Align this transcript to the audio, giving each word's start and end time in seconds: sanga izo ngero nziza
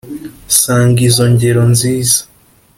sanga 0.59 0.99
izo 1.07 1.25
ngero 1.33 1.63
nziza 1.73 2.19